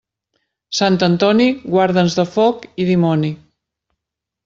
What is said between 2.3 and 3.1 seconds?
foc i